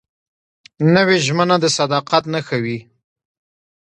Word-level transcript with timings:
نوې 0.95 1.17
ژمنه 1.25 1.55
د 1.63 1.65
صداقت 1.77 2.23
نښه 2.33 2.57
وي 2.63 2.77